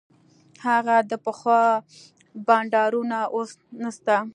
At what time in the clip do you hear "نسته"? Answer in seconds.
3.83-4.15